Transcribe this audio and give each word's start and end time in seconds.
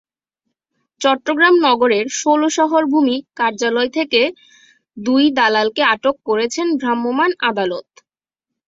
চট্টগ্রাম 1.01 1.55
নগরের 1.65 2.05
ষোলশহর 2.19 2.83
ভূমি 2.85 3.15
কার্যালয় 3.39 3.89
থেকে 3.97 4.21
দুই 4.97 5.23
দালালকে 5.37 5.81
আটক 5.93 6.15
করেছেন 6.29 6.67
ভ্রাম্যমাণ 6.79 7.29
আদালত। 7.49 7.87